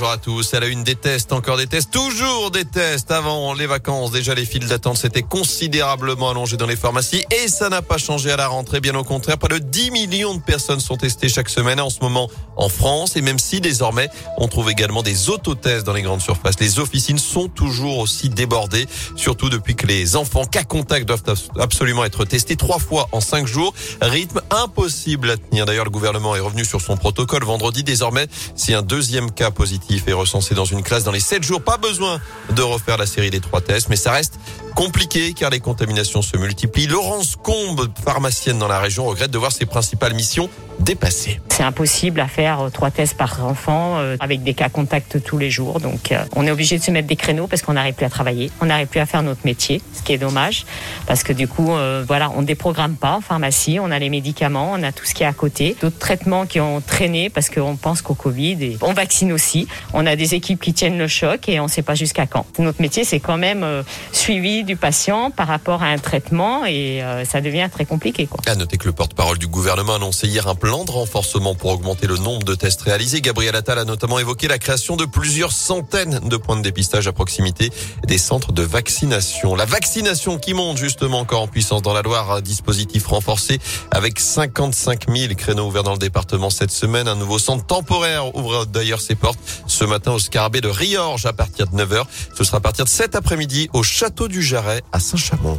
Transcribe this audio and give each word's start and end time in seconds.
bonjour 0.00 0.12
à 0.12 0.16
tous. 0.16 0.54
Elle 0.54 0.62
a 0.62 0.66
une 0.66 0.82
des 0.82 0.94
tests, 0.94 1.30
encore 1.30 1.58
des 1.58 1.66
tests, 1.66 1.90
toujours 1.90 2.50
des 2.50 2.64
tests. 2.64 3.10
Avant 3.10 3.52
les 3.52 3.66
vacances, 3.66 4.10
déjà 4.10 4.34
les 4.34 4.46
files 4.46 4.66
d'attente 4.66 4.96
s'étaient 4.96 5.20
considérablement 5.20 6.30
allongées 6.30 6.56
dans 6.56 6.66
les 6.66 6.76
pharmacies 6.76 7.22
et 7.30 7.48
ça 7.48 7.68
n'a 7.68 7.82
pas 7.82 7.98
changé 7.98 8.30
à 8.30 8.38
la 8.38 8.48
rentrée. 8.48 8.80
Bien 8.80 8.94
au 8.94 9.04
contraire, 9.04 9.36
près 9.36 9.50
de 9.50 9.58
10 9.58 9.90
millions 9.90 10.34
de 10.34 10.40
personnes 10.40 10.80
sont 10.80 10.96
testées 10.96 11.28
chaque 11.28 11.50
semaine 11.50 11.78
en 11.80 11.90
ce 11.90 12.00
moment 12.00 12.30
en 12.56 12.70
France. 12.70 13.14
Et 13.16 13.20
même 13.20 13.38
si 13.38 13.60
désormais 13.60 14.08
on 14.38 14.48
trouve 14.48 14.70
également 14.70 15.02
des 15.02 15.28
autotests 15.28 15.84
dans 15.84 15.92
les 15.92 16.00
grandes 16.00 16.22
surfaces, 16.22 16.58
les 16.60 16.78
officines 16.78 17.18
sont 17.18 17.48
toujours 17.48 17.98
aussi 17.98 18.30
débordées, 18.30 18.86
surtout 19.16 19.50
depuis 19.50 19.76
que 19.76 19.86
les 19.86 20.16
enfants 20.16 20.46
cas 20.46 20.64
contact 20.64 21.06
doivent 21.06 21.24
absolument 21.58 22.06
être 22.06 22.24
testés 22.24 22.56
trois 22.56 22.78
fois 22.78 23.06
en 23.12 23.20
cinq 23.20 23.46
jours. 23.46 23.74
Rythme 24.00 24.40
impossible 24.50 25.28
à 25.28 25.36
tenir. 25.36 25.66
D'ailleurs, 25.66 25.84
le 25.84 25.90
gouvernement 25.90 26.34
est 26.36 26.40
revenu 26.40 26.64
sur 26.64 26.80
son 26.80 26.96
protocole 26.96 27.44
vendredi. 27.44 27.84
Désormais, 27.84 28.28
si 28.54 28.72
un 28.72 28.80
deuxième 28.80 29.30
cas 29.30 29.50
positif 29.50 29.89
est 29.96 30.12
recensé 30.12 30.54
dans 30.54 30.64
une 30.64 30.82
classe 30.82 31.04
dans 31.04 31.12
les 31.12 31.20
sept 31.20 31.42
jours, 31.42 31.62
pas 31.62 31.76
besoin 31.76 32.20
de 32.54 32.62
refaire 32.62 32.96
la 32.96 33.06
série 33.06 33.30
des 33.30 33.40
trois 33.40 33.60
tests, 33.60 33.88
mais 33.88 33.96
ça 33.96 34.12
reste 34.12 34.38
compliqué 34.74 35.34
car 35.34 35.50
les 35.50 35.60
contaminations 35.60 36.22
se 36.22 36.36
multiplient. 36.36 36.86
Laurence 36.86 37.36
Combe, 37.36 37.88
pharmacienne 38.04 38.58
dans 38.58 38.68
la 38.68 38.78
région, 38.78 39.06
regrette 39.06 39.30
de 39.30 39.38
voir 39.38 39.52
ses 39.52 39.66
principales 39.66 40.14
missions 40.14 40.48
dépassées. 40.78 41.40
C'est 41.50 41.62
impossible 41.62 42.20
à 42.20 42.28
faire 42.28 42.60
euh, 42.60 42.70
trois 42.70 42.90
tests 42.90 43.16
par 43.16 43.44
enfant 43.44 43.98
euh, 43.98 44.16
avec 44.20 44.42
des 44.42 44.54
cas 44.54 44.68
contacts 44.68 45.22
tous 45.22 45.36
les 45.36 45.50
jours. 45.50 45.80
Donc 45.80 46.12
euh, 46.12 46.24
on 46.34 46.46
est 46.46 46.50
obligé 46.50 46.78
de 46.78 46.82
se 46.82 46.90
mettre 46.90 47.06
des 47.06 47.16
créneaux 47.16 47.46
parce 47.46 47.62
qu'on 47.62 47.74
n'arrive 47.74 47.94
plus 47.94 48.06
à 48.06 48.10
travailler, 48.10 48.50
on 48.60 48.66
n'arrive 48.66 48.86
plus 48.86 49.00
à 49.00 49.06
faire 49.06 49.22
notre 49.22 49.42
métier, 49.44 49.82
ce 49.92 50.02
qui 50.02 50.12
est 50.12 50.18
dommage 50.18 50.64
parce 51.06 51.22
que 51.22 51.32
du 51.32 51.46
coup 51.48 51.70
voilà, 52.06 52.30
on 52.36 52.42
déprogramme 52.42 52.96
pas 52.96 53.12
en 53.12 53.20
pharmacie, 53.20 53.78
on 53.80 53.90
a 53.90 53.98
les 53.98 54.08
médicaments, 54.08 54.72
on 54.72 54.82
a 54.82 54.92
tout 54.92 55.04
ce 55.04 55.14
qui 55.14 55.22
est 55.22 55.26
à 55.26 55.32
côté, 55.32 55.76
d'autres 55.80 55.98
traitements 55.98 56.46
qui 56.46 56.60
ont 56.60 56.80
traîné 56.80 57.28
parce 57.28 57.50
qu'on 57.50 57.76
pense 57.76 58.02
qu'au 58.02 58.14
Covid 58.14 58.56
et 58.62 58.78
on 58.80 58.92
vaccine 58.92 59.32
aussi. 59.32 59.68
On 59.92 60.06
a 60.06 60.16
des 60.16 60.34
équipes 60.34 60.60
qui 60.60 60.72
tiennent 60.72 60.98
le 60.98 61.08
choc 61.08 61.48
et 61.48 61.60
on 61.60 61.64
ne 61.64 61.68
sait 61.68 61.82
pas 61.82 61.94
jusqu'à 61.94 62.26
quand. 62.26 62.46
Notre 62.58 62.80
métier 62.80 63.04
c'est 63.04 63.20
quand 63.20 63.38
même 63.38 63.84
suivi 64.12 64.64
du 64.64 64.76
patient 64.76 65.30
par 65.30 65.46
rapport 65.46 65.82
à 65.82 65.86
un 65.86 65.98
traitement 65.98 66.64
et 66.66 67.02
euh, 67.02 67.24
ça 67.24 67.40
devient 67.40 67.68
très 67.72 67.84
compliqué. 67.84 68.26
Quoi. 68.26 68.40
À 68.46 68.54
noter 68.54 68.76
que 68.76 68.86
le 68.86 68.92
porte-parole 68.92 69.38
du 69.38 69.46
gouvernement 69.46 69.94
a 69.94 69.96
annoncé 69.96 70.26
hier 70.26 70.48
un 70.48 70.54
plan 70.54 70.84
de 70.84 70.90
renforcement 70.90 71.54
pour 71.54 71.70
augmenter 71.70 72.06
le 72.06 72.16
nombre 72.16 72.44
de 72.44 72.54
tests 72.54 72.82
réalisés. 72.82 73.20
Gabriel 73.20 73.56
Attal 73.56 73.78
a 73.78 73.84
notamment 73.84 74.18
évoqué 74.18 74.48
la 74.48 74.58
création 74.58 74.96
de 74.96 75.04
plusieurs 75.04 75.52
centaines 75.52 76.20
de 76.28 76.36
points 76.36 76.56
de 76.56 76.62
dépistage 76.62 77.06
à 77.06 77.12
proximité 77.12 77.70
des 78.06 78.18
centres 78.18 78.52
de 78.52 78.62
vaccination. 78.62 79.54
La 79.54 79.64
vaccination 79.64 80.38
qui 80.38 80.54
monte 80.54 80.78
justement 80.78 81.20
encore 81.20 81.42
en 81.42 81.48
puissance 81.48 81.82
dans 81.82 81.92
la 81.92 82.02
Loire, 82.02 82.32
un 82.32 82.40
dispositif 82.40 83.06
renforcé 83.06 83.58
avec 83.90 84.18
55 84.18 85.10
000 85.14 85.34
créneaux 85.34 85.66
ouverts 85.66 85.82
dans 85.82 85.92
le 85.92 85.98
département 85.98 86.50
cette 86.50 86.70
semaine. 86.70 87.08
Un 87.08 87.16
nouveau 87.16 87.38
centre 87.38 87.66
temporaire 87.66 88.34
ouvre 88.34 88.66
d'ailleurs 88.66 89.00
ses 89.00 89.14
portes 89.14 89.38
ce 89.70 89.84
matin 89.84 90.12
au 90.12 90.18
Scarabée 90.18 90.60
de 90.60 90.68
Riorges 90.68 91.26
à 91.26 91.32
partir 91.32 91.66
de 91.68 91.76
9h. 91.82 92.04
Ce 92.36 92.44
sera 92.44 92.58
à 92.58 92.60
partir 92.60 92.84
de 92.84 92.90
cet 92.90 93.14
après-midi 93.14 93.70
au 93.72 93.82
Château 93.82 94.28
du 94.28 94.42
Jarret 94.42 94.82
à 94.92 95.00
Saint-Chamond. 95.00 95.58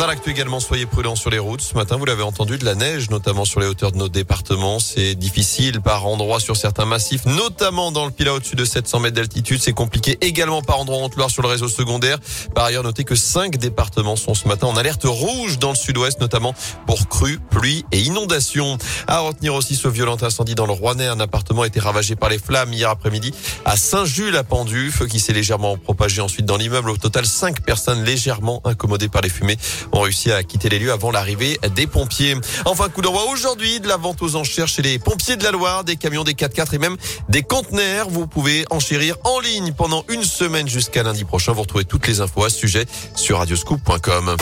Dans 0.00 0.06
l'actu 0.06 0.30
également, 0.30 0.60
soyez 0.60 0.86
prudents 0.86 1.14
sur 1.14 1.28
les 1.28 1.38
routes. 1.38 1.60
Ce 1.60 1.74
matin, 1.74 1.98
vous 1.98 2.06
l'avez 2.06 2.22
entendu, 2.22 2.56
de 2.56 2.64
la 2.64 2.74
neige, 2.74 3.10
notamment 3.10 3.44
sur 3.44 3.60
les 3.60 3.66
hauteurs 3.66 3.92
de 3.92 3.98
nos 3.98 4.08
départements. 4.08 4.78
C'est 4.78 5.14
difficile 5.14 5.82
par 5.82 6.06
endroits 6.06 6.40
sur 6.40 6.56
certains 6.56 6.86
massifs, 6.86 7.26
notamment 7.26 7.92
dans 7.92 8.06
le 8.06 8.10
Pilat 8.10 8.32
au-dessus 8.32 8.56
de 8.56 8.64
700 8.64 9.00
mètres 9.00 9.16
d'altitude. 9.16 9.60
C'est 9.60 9.74
compliqué 9.74 10.16
également 10.22 10.62
par 10.62 10.80
endroits 10.80 11.04
en 11.04 11.10
Loire 11.14 11.30
sur 11.30 11.42
le 11.42 11.48
réseau 11.48 11.68
secondaire. 11.68 12.16
Par 12.54 12.64
ailleurs, 12.64 12.82
notez 12.82 13.04
que 13.04 13.14
cinq 13.14 13.58
départements 13.58 14.16
sont 14.16 14.32
ce 14.32 14.48
matin 14.48 14.68
en 14.68 14.76
alerte 14.78 15.04
rouge 15.04 15.58
dans 15.58 15.68
le 15.68 15.76
sud-ouest, 15.76 16.18
notamment 16.18 16.54
pour 16.86 17.06
crues, 17.06 17.38
pluie 17.50 17.84
et 17.92 18.00
inondations. 18.00 18.78
À 19.06 19.20
retenir 19.20 19.54
aussi 19.54 19.76
ce 19.76 19.86
violent 19.86 20.16
incendie 20.22 20.54
dans 20.54 20.66
le 20.66 20.72
Rouennais. 20.72 21.08
Un 21.08 21.20
appartement 21.20 21.60
a 21.60 21.66
été 21.66 21.78
ravagé 21.78 22.16
par 22.16 22.30
les 22.30 22.38
flammes 22.38 22.72
hier 22.72 22.88
après-midi 22.88 23.34
à 23.66 23.76
Saint-Jules-à-Pendu. 23.76 24.92
Feu 24.92 25.04
qui 25.04 25.20
s'est 25.20 25.34
légèrement 25.34 25.76
propagé 25.76 26.22
ensuite 26.22 26.46
dans 26.46 26.56
l'immeuble. 26.56 26.88
Au 26.88 26.96
total, 26.96 27.26
cinq 27.26 27.60
personnes 27.60 28.02
légèrement 28.02 28.62
incommodées 28.64 29.10
par 29.10 29.20
les 29.20 29.28
fumées 29.28 29.58
ont 29.92 30.00
réussi 30.00 30.32
à 30.32 30.42
quitter 30.42 30.68
les 30.68 30.78
lieux 30.78 30.92
avant 30.92 31.10
l'arrivée 31.10 31.58
des 31.74 31.86
pompiers. 31.86 32.36
Enfin, 32.64 32.88
coup 32.88 33.02
d'envoi 33.02 33.24
aujourd'hui 33.30 33.80
de 33.80 33.88
la 33.88 33.96
vente 33.96 34.22
aux 34.22 34.36
enchères 34.36 34.68
chez 34.68 34.82
les 34.82 34.98
pompiers 34.98 35.36
de 35.36 35.44
la 35.44 35.50
Loire, 35.50 35.84
des 35.84 35.96
camions, 35.96 36.24
des 36.24 36.34
4x4 36.34 36.74
et 36.74 36.78
même 36.78 36.96
des 37.28 37.42
conteneurs. 37.42 38.08
Vous 38.08 38.26
pouvez 38.26 38.64
enchérir 38.70 39.16
en 39.24 39.40
ligne 39.40 39.72
pendant 39.72 40.04
une 40.08 40.24
semaine 40.24 40.68
jusqu'à 40.68 41.02
lundi 41.02 41.24
prochain. 41.24 41.52
Vous 41.52 41.62
retrouvez 41.62 41.84
toutes 41.84 42.06
les 42.06 42.20
infos 42.20 42.44
à 42.44 42.50
ce 42.50 42.58
sujet 42.58 42.86
sur 43.14 43.38
radioscoop.com. 43.38 44.36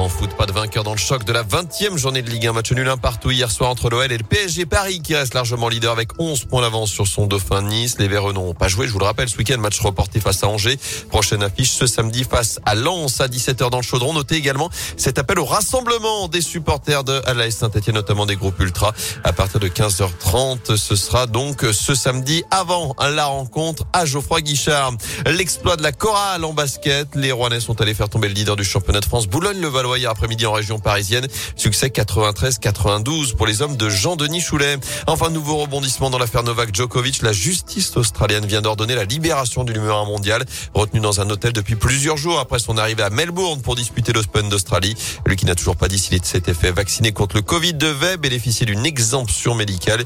En 0.00 0.08
foot, 0.08 0.34
pas 0.34 0.46
de 0.46 0.52
vainqueur 0.52 0.82
dans 0.82 0.92
le 0.92 0.98
choc 0.98 1.24
de 1.24 1.32
la 1.34 1.42
20e 1.42 1.98
journée 1.98 2.22
de 2.22 2.30
Ligue 2.30 2.46
1. 2.46 2.54
Match 2.54 2.72
nul 2.72 2.88
un 2.88 2.96
partout 2.96 3.30
hier 3.30 3.50
soir 3.50 3.68
entre 3.68 3.90
l'OL 3.90 4.10
et 4.10 4.16
le 4.16 4.24
PSG 4.24 4.64
Paris 4.64 5.02
qui 5.02 5.14
reste 5.14 5.34
largement 5.34 5.68
leader 5.68 5.92
avec 5.92 6.18
11 6.18 6.46
points 6.46 6.62
d'avance 6.62 6.90
sur 6.90 7.06
son 7.06 7.26
dauphin 7.26 7.60
Nice. 7.60 7.98
Les 7.98 8.08
Verts 8.08 8.32
n'ont 8.32 8.54
pas 8.54 8.68
joué. 8.68 8.86
Je 8.86 8.94
vous 8.94 8.98
le 8.98 9.04
rappelle, 9.04 9.28
ce 9.28 9.36
week-end, 9.36 9.58
match 9.58 9.78
reporté 9.78 10.18
face 10.18 10.42
à 10.42 10.48
Angers. 10.48 10.78
Prochaine 11.10 11.42
affiche 11.42 11.72
ce 11.72 11.86
samedi 11.86 12.24
face 12.24 12.60
à 12.64 12.74
Lens 12.74 13.20
à 13.20 13.28
17h 13.28 13.68
dans 13.68 13.76
le 13.76 13.82
chaudron. 13.82 14.14
Notez 14.14 14.36
également 14.36 14.70
cet 14.96 15.18
appel 15.18 15.38
au 15.38 15.44
rassemblement 15.44 16.28
des 16.28 16.40
supporters 16.40 17.04
de 17.04 17.20
l'AS 17.34 17.50
Saint-Etienne, 17.50 17.96
notamment 17.96 18.24
des 18.24 18.36
groupes 18.36 18.58
ultra. 18.58 18.94
À 19.22 19.34
partir 19.34 19.60
de 19.60 19.68
15h30, 19.68 20.76
ce 20.76 20.96
sera 20.96 21.26
donc 21.26 21.60
ce 21.72 21.94
samedi 21.94 22.42
avant 22.50 22.96
la 22.98 23.26
rencontre 23.26 23.84
à 23.92 24.06
Geoffroy 24.06 24.40
Guichard. 24.40 24.94
L'exploit 25.26 25.76
de 25.76 25.82
la 25.82 25.92
chorale 25.92 26.42
en 26.46 26.54
basket. 26.54 27.08
Les 27.16 27.32
Rouennais 27.32 27.60
sont 27.60 27.82
allés 27.82 27.92
faire 27.92 28.08
tomber 28.08 28.28
le 28.28 28.34
leader 28.34 28.56
du 28.56 28.64
championnat 28.64 29.00
de 29.00 29.04
France, 29.04 29.26
Boulogne-le-Valois 29.26 29.89
hier 29.98 30.10
après-midi 30.10 30.46
en 30.46 30.52
région 30.52 30.78
parisienne. 30.78 31.26
Succès 31.56 31.88
93-92 31.88 33.34
pour 33.34 33.46
les 33.46 33.62
hommes 33.62 33.76
de 33.76 33.88
Jean-Denis 33.88 34.40
Choulet. 34.40 34.76
Enfin, 35.06 35.30
nouveau 35.30 35.56
rebondissement 35.56 36.10
dans 36.10 36.18
l'affaire 36.18 36.42
Novak 36.42 36.74
Djokovic. 36.74 37.22
La 37.22 37.32
justice 37.32 37.96
australienne 37.96 38.46
vient 38.46 38.62
d'ordonner 38.62 38.94
la 38.94 39.04
libération 39.04 39.64
du 39.64 39.72
numéro 39.72 39.96
1 39.96 40.04
mondial, 40.04 40.44
retenu 40.74 41.00
dans 41.00 41.20
un 41.20 41.28
hôtel 41.30 41.52
depuis 41.52 41.76
plusieurs 41.76 42.16
jours 42.16 42.38
après 42.38 42.58
son 42.58 42.78
arrivée 42.78 43.02
à 43.02 43.10
Melbourne 43.10 43.60
pour 43.62 43.74
disputer 43.74 44.12
l'Open 44.12 44.48
d'Australie. 44.48 44.94
Lui 45.26 45.36
qui 45.36 45.46
n'a 45.46 45.54
toujours 45.54 45.76
pas 45.76 45.88
dit 45.88 45.98
s'il 45.98 46.24
s'était 46.24 46.54
fait 46.54 46.72
vacciner 46.72 47.12
contre 47.12 47.36
le 47.36 47.42
Covid 47.42 47.74
devait 47.74 48.16
bénéficier 48.16 48.66
d'une 48.66 48.86
exemption 48.86 49.54
médicale. 49.54 50.04